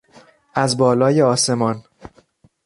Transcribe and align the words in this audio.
از 0.53 0.77
بالای 0.77 1.21
آسمان 1.21 1.83